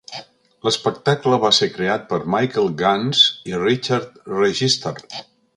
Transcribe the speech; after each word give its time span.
L'espectacle 0.67 1.37
va 1.43 1.51
ser 1.57 1.67
creat 1.75 2.09
per 2.13 2.19
Michael 2.37 2.73
Gans 2.81 3.23
i 3.53 3.57
Richard 3.67 4.21
Register. 4.39 4.99